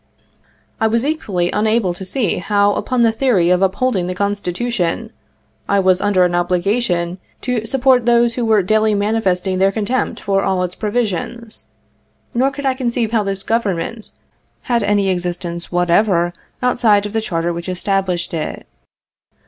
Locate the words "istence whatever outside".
15.23-17.05